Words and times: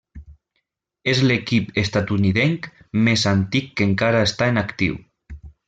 És 1.13 1.21
l'equip 1.31 1.69
estatunidenc 1.83 2.67
més 3.09 3.29
antic 3.35 3.71
que 3.77 3.89
encara 3.91 4.25
està 4.31 4.51
en 4.55 4.61
actiu. 4.67 5.01